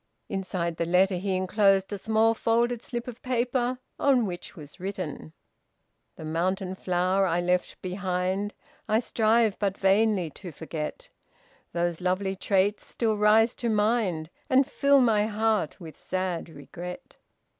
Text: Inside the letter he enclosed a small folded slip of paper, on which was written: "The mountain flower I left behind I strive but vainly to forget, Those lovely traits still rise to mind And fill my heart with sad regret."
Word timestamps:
Inside 0.29 0.77
the 0.77 0.85
letter 0.87 1.17
he 1.17 1.35
enclosed 1.35 1.93
a 1.93 1.97
small 1.99 2.33
folded 2.33 2.81
slip 2.81 3.07
of 3.07 3.21
paper, 3.21 3.77
on 3.99 4.25
which 4.25 4.55
was 4.55 4.79
written: 4.79 5.31
"The 6.15 6.25
mountain 6.25 6.73
flower 6.73 7.27
I 7.27 7.39
left 7.39 7.79
behind 7.83 8.55
I 8.89 8.97
strive 8.97 9.59
but 9.59 9.77
vainly 9.77 10.31
to 10.31 10.51
forget, 10.51 11.09
Those 11.71 12.01
lovely 12.01 12.35
traits 12.35 12.83
still 12.87 13.15
rise 13.15 13.53
to 13.57 13.69
mind 13.69 14.31
And 14.49 14.65
fill 14.65 15.01
my 15.01 15.27
heart 15.27 15.79
with 15.79 15.95
sad 15.95 16.49
regret." 16.49 17.17